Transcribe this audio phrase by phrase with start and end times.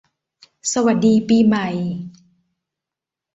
[0.73, 1.67] สวัสดีปีใหม่